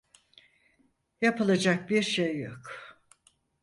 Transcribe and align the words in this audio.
Yapılacak 1.21 1.89
bir 1.89 2.01
şey 2.01 2.39
yok. 2.41 2.71